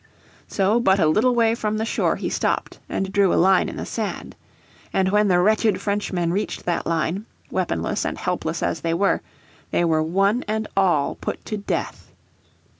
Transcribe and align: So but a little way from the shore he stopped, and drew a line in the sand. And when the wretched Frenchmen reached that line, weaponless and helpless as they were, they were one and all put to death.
So 0.47 0.79
but 0.79 0.99
a 0.99 1.05
little 1.05 1.35
way 1.35 1.53
from 1.53 1.77
the 1.77 1.85
shore 1.85 2.15
he 2.15 2.27
stopped, 2.27 2.79
and 2.89 3.13
drew 3.13 3.31
a 3.31 3.35
line 3.37 3.69
in 3.69 3.75
the 3.77 3.85
sand. 3.85 4.35
And 4.91 5.09
when 5.09 5.27
the 5.27 5.37
wretched 5.37 5.79
Frenchmen 5.79 6.33
reached 6.33 6.65
that 6.65 6.87
line, 6.87 7.27
weaponless 7.51 8.03
and 8.03 8.17
helpless 8.17 8.63
as 8.63 8.81
they 8.81 8.95
were, 8.95 9.21
they 9.69 9.85
were 9.85 10.01
one 10.01 10.43
and 10.47 10.67
all 10.75 11.13
put 11.13 11.45
to 11.45 11.57
death. 11.57 12.11